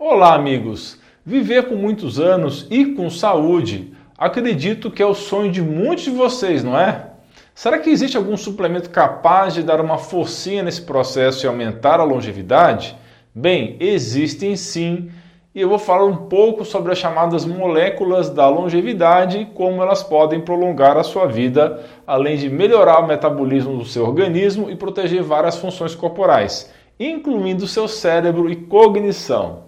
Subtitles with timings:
[0.00, 0.96] Olá, amigos!
[1.26, 6.12] Viver com muitos anos e com saúde, acredito que é o sonho de muitos de
[6.12, 7.06] vocês, não é?
[7.52, 12.04] Será que existe algum suplemento capaz de dar uma forcinha nesse processo e aumentar a
[12.04, 12.96] longevidade?
[13.34, 15.10] Bem, existem sim,
[15.52, 20.04] e eu vou falar um pouco sobre as chamadas moléculas da longevidade e como elas
[20.04, 25.24] podem prolongar a sua vida, além de melhorar o metabolismo do seu organismo e proteger
[25.24, 29.66] várias funções corporais, incluindo seu cérebro e cognição.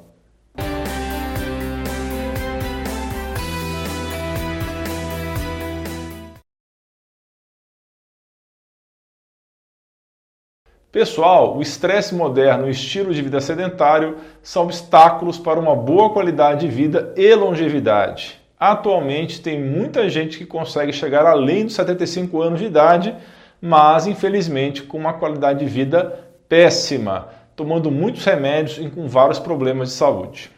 [10.93, 16.11] Pessoal, o estresse moderno e o estilo de vida sedentário são obstáculos para uma boa
[16.11, 18.41] qualidade de vida e longevidade.
[18.59, 23.15] Atualmente tem muita gente que consegue chegar além dos 75 anos de idade,
[23.63, 29.91] mas infelizmente com uma qualidade de vida péssima, tomando muitos remédios e com vários problemas
[29.91, 30.51] de saúde.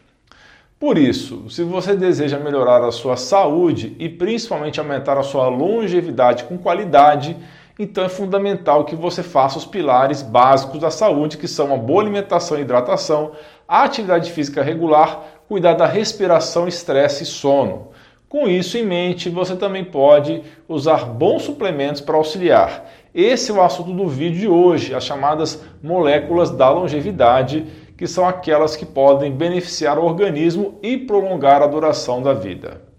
[0.79, 6.45] Por isso, se você deseja melhorar a sua saúde e principalmente aumentar a sua longevidade
[6.45, 7.37] com qualidade,
[7.77, 12.01] então é fundamental que você faça os pilares básicos da saúde, que são a boa
[12.01, 13.31] alimentação e hidratação,
[13.67, 17.89] a atividade física regular, cuidar da respiração, estresse e sono.
[18.29, 22.89] Com isso em mente, você também pode usar bons suplementos para auxiliar.
[23.13, 27.65] Esse é o assunto do vídeo de hoje, as chamadas moléculas da longevidade,
[27.97, 32.92] que são aquelas que podem beneficiar o organismo e prolongar a duração da vida.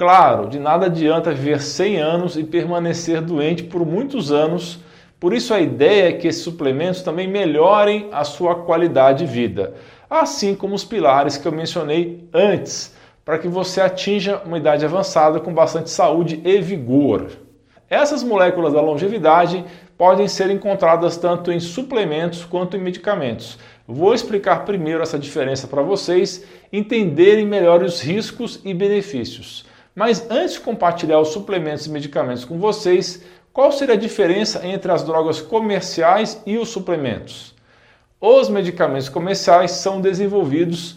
[0.00, 4.80] Claro, de nada adianta viver 100 anos e permanecer doente por muitos anos.
[5.20, 9.74] Por isso a ideia é que esses suplementos também melhorem a sua qualidade de vida,
[10.08, 15.38] assim como os pilares que eu mencionei antes, para que você atinja uma idade avançada
[15.38, 17.26] com bastante saúde e vigor.
[17.90, 19.62] Essas moléculas da longevidade
[19.98, 23.58] podem ser encontradas tanto em suplementos quanto em medicamentos.
[23.86, 29.68] Vou explicar primeiro essa diferença para vocês entenderem melhor os riscos e benefícios.
[30.00, 34.90] Mas antes de compartilhar os suplementos e medicamentos com vocês, qual seria a diferença entre
[34.90, 37.54] as drogas comerciais e os suplementos?
[38.18, 40.96] Os medicamentos comerciais são desenvolvidos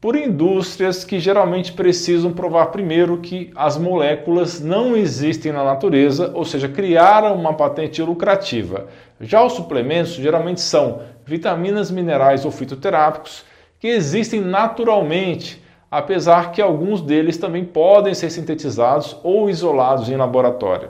[0.00, 6.44] por indústrias que geralmente precisam provar primeiro que as moléculas não existem na natureza, ou
[6.44, 8.88] seja, criaram uma patente lucrativa.
[9.20, 13.44] Já os suplementos geralmente são vitaminas, minerais ou fitoterápicos
[13.78, 15.61] que existem naturalmente
[15.92, 20.88] apesar que alguns deles também podem ser sintetizados ou isolados em laboratório.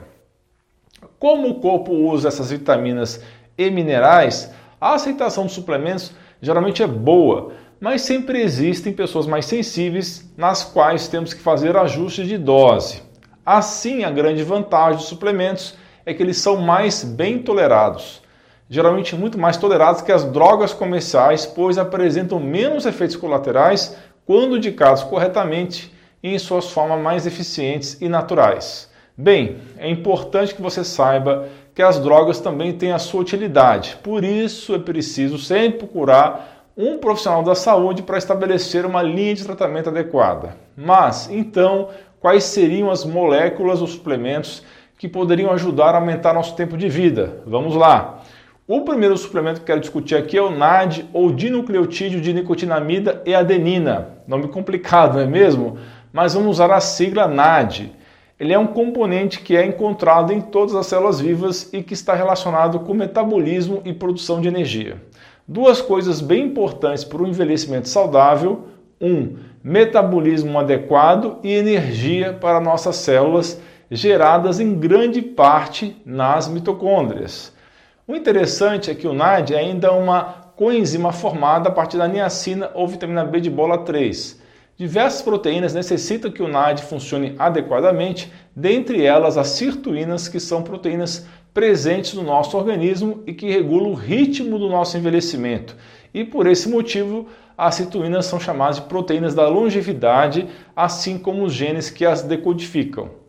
[1.19, 3.21] Como o corpo usa essas vitaminas
[3.57, 4.49] e minerais,
[4.79, 11.09] a aceitação de suplementos geralmente é boa, mas sempre existem pessoas mais sensíveis nas quais
[11.09, 13.03] temos que fazer ajustes de dose.
[13.45, 15.75] Assim, a grande vantagem dos suplementos
[16.05, 18.21] é que eles são mais bem tolerados,
[18.69, 25.03] geralmente muito mais tolerados que as drogas comerciais, pois apresentam menos efeitos colaterais quando indicados
[25.03, 28.89] corretamente e em suas formas mais eficientes e naturais.
[29.15, 34.23] Bem, é importante que você saiba que as drogas também têm a sua utilidade, por
[34.23, 39.89] isso é preciso sempre procurar um profissional da saúde para estabelecer uma linha de tratamento
[39.89, 40.57] adequada.
[40.75, 44.63] Mas, então, quais seriam as moléculas ou suplementos
[44.97, 47.43] que poderiam ajudar a aumentar nosso tempo de vida?
[47.45, 48.22] Vamos lá!
[48.65, 53.35] O primeiro suplemento que quero discutir aqui é o NAD, ou dinucleotídeo de nicotinamida e
[53.35, 54.19] adenina.
[54.25, 55.77] Nome complicado, não é mesmo?
[56.13, 57.91] Mas vamos usar a sigla NAD.
[58.39, 62.13] Ele é um componente que é encontrado em todas as células vivas e que está
[62.13, 64.95] relacionado com metabolismo e produção de energia.
[65.45, 68.69] Duas coisas bem importantes para o envelhecimento saudável:
[69.01, 73.59] um, metabolismo adequado e energia para nossas células,
[73.91, 77.53] geradas em grande parte nas mitocôndrias.
[78.05, 82.69] O interessante é que o NAD é ainda uma coenzima formada a partir da niacina
[82.73, 84.41] ou vitamina B de bola 3.
[84.75, 91.25] Diversas proteínas necessitam que o NAD funcione adequadamente, dentre elas as sirtuínas, que são proteínas
[91.53, 95.73] presentes no nosso organismo e que regulam o ritmo do nosso envelhecimento.
[96.13, 97.27] E por esse motivo,
[97.57, 103.22] as sirtuínas são chamadas de proteínas da longevidade, assim como os genes que as decodificam.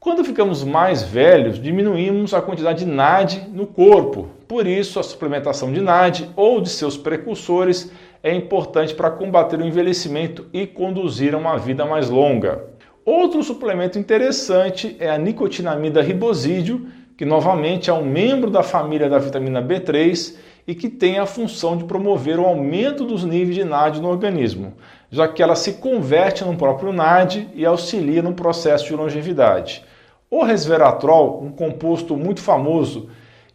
[0.00, 4.28] Quando ficamos mais velhos, diminuímos a quantidade de NAD no corpo.
[4.46, 7.90] Por isso, a suplementação de NAD ou de seus precursores
[8.22, 12.64] é importante para combater o envelhecimento e conduzir a uma vida mais longa.
[13.04, 16.86] Outro suplemento interessante é a nicotinamida ribosídeo,
[17.16, 21.76] que novamente é um membro da família da vitamina B3 e que tem a função
[21.76, 24.74] de promover o aumento dos níveis de NAD no organismo,
[25.10, 29.84] já que ela se converte no próprio NAD e auxilia no processo de longevidade.
[30.30, 33.08] O resveratrol, um composto muito famoso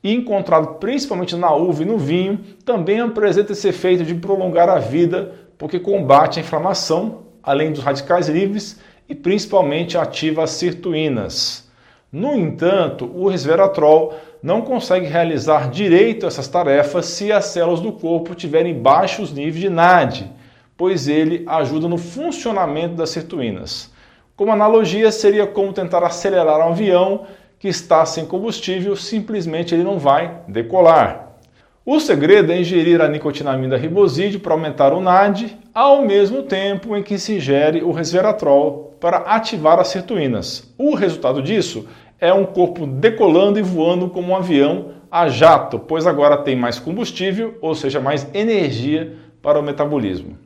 [0.04, 4.80] e encontrado principalmente na uva e no vinho, também apresenta esse efeito de prolongar a
[4.80, 11.70] vida porque combate a inflamação, além dos radicais livres e principalmente ativa as sirtuínas.
[12.12, 18.36] No entanto, o resveratrol não consegue realizar direito essas tarefas se as células do corpo
[18.36, 20.32] tiverem baixos níveis de NAD,
[20.78, 23.92] pois ele ajuda no funcionamento das sirtuínas.
[24.36, 27.26] Como analogia, seria como tentar acelerar um avião
[27.60, 31.38] que está sem combustível, simplesmente ele não vai decolar.
[31.86, 37.04] O segredo é ingerir a nicotinamida ribosídeo para aumentar o NAD, ao mesmo tempo em
[37.04, 40.74] que se ingere o resveratrol para ativar as sirtuínas.
[40.78, 41.86] O resultado disso
[42.20, 46.80] é um corpo decolando e voando como um avião a jato, pois agora tem mais
[46.80, 50.38] combustível, ou seja, mais energia para o metabolismo.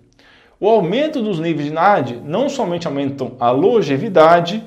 [0.59, 4.63] O aumento dos níveis de NAD não somente aumentam a longevidade,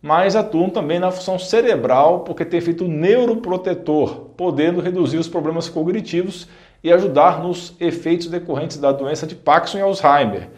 [0.00, 6.48] mas atuam também na função cerebral, porque tem efeito neuroprotetor, podendo reduzir os problemas cognitivos
[6.82, 10.48] e ajudar nos efeitos decorrentes da doença de Parkinson e Alzheimer.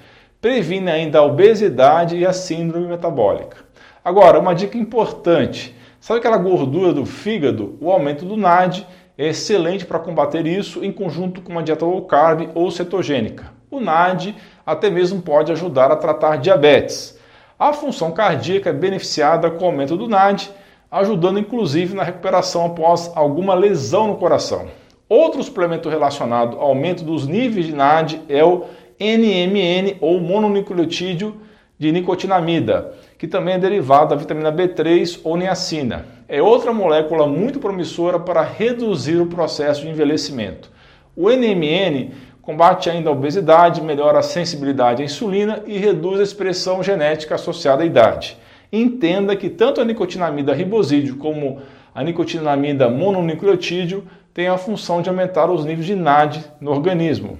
[0.40, 3.56] Previne ainda a obesidade e a síndrome metabólica.
[4.04, 7.76] Agora, uma dica importante: sabe aquela gordura do fígado?
[7.80, 8.86] O aumento do NAD
[9.18, 13.50] é excelente para combater isso em conjunto com uma dieta low carb ou cetogênica.
[13.68, 14.34] O NAD
[14.66, 17.16] até mesmo pode ajudar a tratar diabetes.
[17.56, 20.50] A função cardíaca é beneficiada com o aumento do NAD,
[20.90, 24.66] ajudando inclusive na recuperação após alguma lesão no coração.
[25.08, 28.64] Outro suplemento relacionado ao aumento dos níveis de NAD é o
[28.98, 31.40] NMN ou mononucleotídeo
[31.78, 36.06] de nicotinamida, que também é derivado da vitamina B3 ou niacina.
[36.28, 40.72] É outra molécula muito promissora para reduzir o processo de envelhecimento.
[41.14, 42.10] O NMN
[42.46, 47.82] combate ainda a obesidade, melhora a sensibilidade à insulina e reduz a expressão genética associada
[47.82, 48.38] à idade.
[48.72, 51.58] Entenda que tanto a nicotinamida ribosídeo como
[51.92, 57.36] a nicotinamida mononucleotídeo têm a função de aumentar os níveis de NAD no organismo.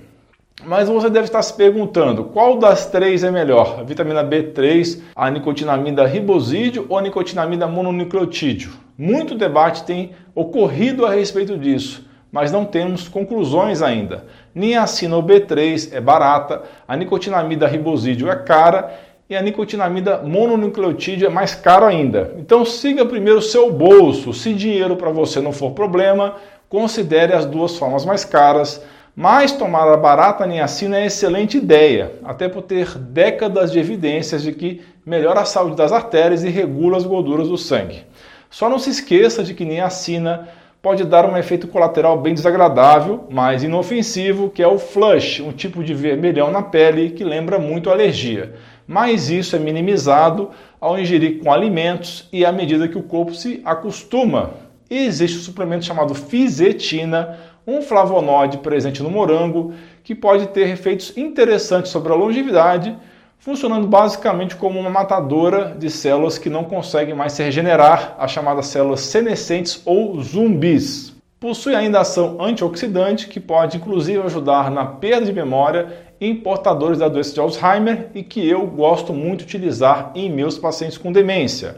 [0.64, 5.30] Mas você deve estar se perguntando qual das três é melhor, a vitamina B3, a
[5.30, 8.72] nicotinamida ribosídeo ou a nicotinamida mononucleotídeo?
[8.98, 12.06] Muito debate tem ocorrido a respeito disso
[12.36, 14.26] mas não temos conclusões ainda.
[14.56, 18.90] Niacina B3 é barata, a nicotinamida ribosídeo é cara
[19.28, 22.32] e a nicotinamida mononucleotídeo é mais caro ainda.
[22.38, 24.32] Então siga primeiro o seu bolso.
[24.32, 26.36] Se dinheiro para você não for problema,
[26.70, 28.82] considere as duas formas mais caras.
[29.14, 34.52] Mas tomar a barata niacina é excelente ideia, até por ter décadas de evidências de
[34.52, 38.04] que melhora a saúde das artérias e regula as gorduras do sangue.
[38.48, 40.48] Só não se esqueça de que niacina
[40.86, 45.82] pode dar um efeito colateral bem desagradável, mas inofensivo, que é o flush, um tipo
[45.82, 48.54] de vermelhão na pele que lembra muito alergia.
[48.86, 50.50] Mas isso é minimizado
[50.80, 54.50] ao ingerir com alimentos e à medida que o corpo se acostuma.
[54.88, 57.36] E existe um suplemento chamado fisetina,
[57.66, 59.74] um flavonoide presente no morango,
[60.04, 62.96] que pode ter efeitos interessantes sobre a longevidade
[63.38, 68.66] funcionando basicamente como uma matadora de células que não conseguem mais se regenerar, as chamadas
[68.66, 71.14] células senescentes ou zumbis.
[71.38, 77.08] Possui ainda ação antioxidante, que pode inclusive ajudar na perda de memória em portadores da
[77.08, 81.76] doença de Alzheimer e que eu gosto muito de utilizar em meus pacientes com demência.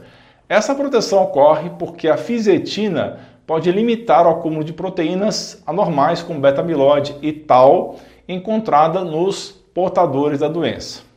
[0.49, 7.16] Essa proteção ocorre porque a fisetina pode limitar o acúmulo de proteínas anormais como beta-amiloide
[7.20, 7.96] e tal
[8.28, 11.07] encontrada nos portadores da doença.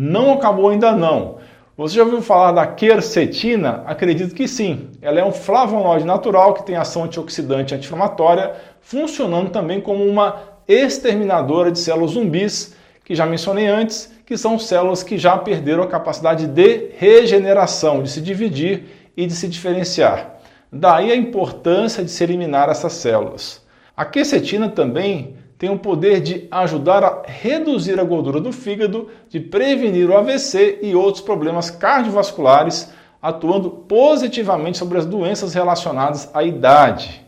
[0.00, 1.38] Não acabou ainda não.
[1.76, 3.82] Você já ouviu falar da quercetina?
[3.84, 4.90] Acredito que sim.
[5.02, 10.36] Ela é um flavonoide natural que tem ação antioxidante e anti-inflamatória, funcionando também como uma
[10.68, 15.88] exterminadora de células zumbis, que já mencionei antes, que são células que já perderam a
[15.88, 20.38] capacidade de regeneração, de se dividir e de se diferenciar.
[20.72, 23.66] Daí a importância de se eliminar essas células.
[23.96, 29.40] A quercetina também tem o poder de ajudar a reduzir a gordura do fígado, de
[29.40, 37.26] prevenir o AVC e outros problemas cardiovasculares, atuando positivamente sobre as doenças relacionadas à idade.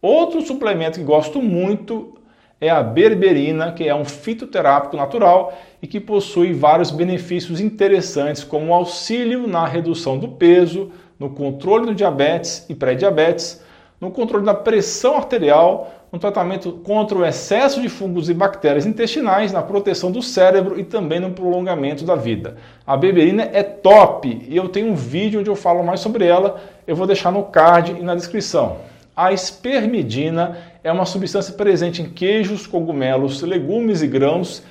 [0.00, 2.14] Outro suplemento que gosto muito
[2.60, 8.72] é a berberina, que é um fitoterápico natural e que possui vários benefícios interessantes, como
[8.72, 13.64] auxílio na redução do peso, no controle do diabetes e pré-diabetes,
[14.00, 19.50] no controle da pressão arterial, no tratamento contra o excesso de fungos e bactérias intestinais,
[19.50, 22.58] na proteção do cérebro e também no prolongamento da vida.
[22.86, 26.60] A beberina é top e eu tenho um vídeo onde eu falo mais sobre ela,
[26.86, 28.76] eu vou deixar no card e na descrição.
[29.16, 34.62] A espermidina é uma substância presente em queijos, cogumelos, legumes e grãos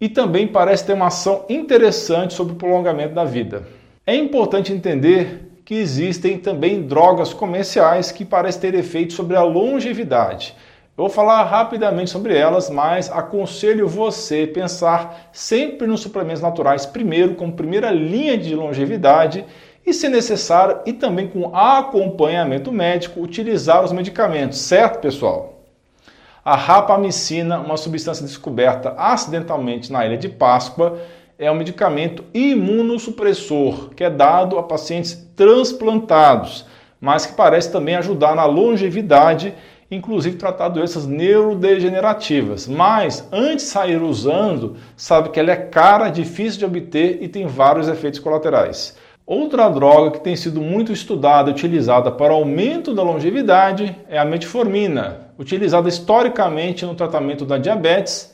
[0.00, 3.64] e também parece ter uma ação interessante sobre o prolongamento da vida.
[4.04, 10.54] É importante entender que existem também drogas comerciais que parecem ter efeito sobre a longevidade.
[10.96, 17.34] Eu vou falar rapidamente sobre elas, mas aconselho você pensar sempre nos suplementos naturais primeiro,
[17.34, 19.44] como primeira linha de longevidade
[19.84, 25.62] e, se necessário, e também com acompanhamento médico, utilizar os medicamentos, certo, pessoal?
[26.44, 30.98] A rapamicina, uma substância descoberta acidentalmente na ilha de Páscoa,
[31.38, 36.66] é um medicamento imunossupressor que é dado a pacientes transplantados,
[37.00, 39.54] mas que parece também ajudar na longevidade
[39.90, 42.66] inclusive tratar doenças neurodegenerativas.
[42.66, 47.46] Mas antes de sair usando, sabe que ela é cara, difícil de obter e tem
[47.46, 48.96] vários efeitos colaterais.
[49.26, 54.24] Outra droga que tem sido muito estudada e utilizada para aumento da longevidade é a
[54.24, 58.33] metformina, utilizada historicamente no tratamento da diabetes.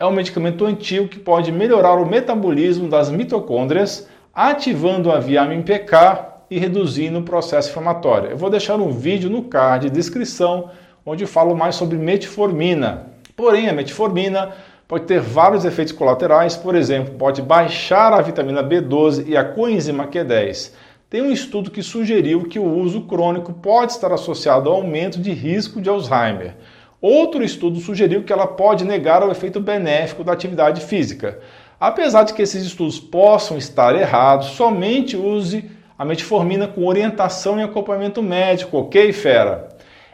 [0.00, 6.44] É um medicamento antigo que pode melhorar o metabolismo das mitocôndrias, ativando a via AMPK
[6.48, 8.30] e reduzindo o processo inflamatório.
[8.30, 10.70] Eu vou deixar um vídeo no card de descrição
[11.04, 13.06] onde falo mais sobre metformina.
[13.34, 14.52] Porém, a metformina
[14.86, 20.06] pode ter vários efeitos colaterais, por exemplo, pode baixar a vitamina B12 e a coenzima
[20.06, 20.74] Q10.
[21.10, 25.32] Tem um estudo que sugeriu que o uso crônico pode estar associado ao aumento de
[25.32, 26.54] risco de Alzheimer.
[27.00, 31.38] Outro estudo sugeriu que ela pode negar o efeito benéfico da atividade física.
[31.78, 37.62] Apesar de que esses estudos possam estar errados, somente use a metformina com orientação e
[37.62, 39.68] acompanhamento médico, ok, fera?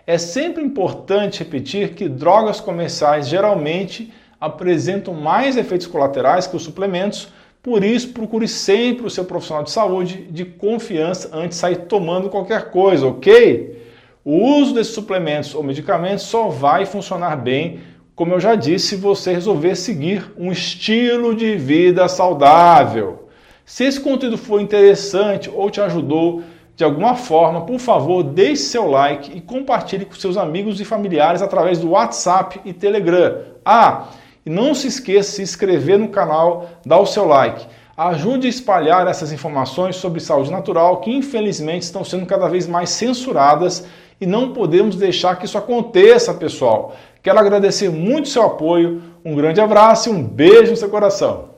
[0.07, 7.29] É sempre importante repetir que drogas comerciais geralmente apresentam mais efeitos colaterais que os suplementos,
[7.63, 12.29] por isso procure sempre o seu profissional de saúde de confiança antes de sair tomando
[12.29, 13.83] qualquer coisa, ok?
[14.25, 17.81] O uso desses suplementos ou medicamentos só vai funcionar bem,
[18.15, 23.29] como eu já disse, se você resolver seguir um estilo de vida saudável.
[23.67, 26.43] Se esse conteúdo foi interessante ou te ajudou,
[26.75, 31.43] de alguma forma, por favor, deixe seu like e compartilhe com seus amigos e familiares
[31.43, 33.41] através do WhatsApp e Telegram.
[33.63, 34.09] Ah,
[34.47, 37.67] e não se esqueça de se inscrever no canal, dar o seu like.
[37.95, 42.89] Ajude a espalhar essas informações sobre saúde natural que infelizmente estão sendo cada vez mais
[42.89, 43.87] censuradas
[44.21, 46.95] e não podemos deixar que isso aconteça, pessoal.
[47.23, 51.54] Quero agradecer muito seu apoio, um grande abraço e um beijo no seu coração.